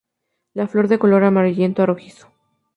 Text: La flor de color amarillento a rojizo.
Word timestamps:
La 0.55 0.67
flor 0.67 0.87
de 0.87 0.97
color 0.97 1.23
amarillento 1.23 1.83
a 1.83 1.85
rojizo. 1.85 2.31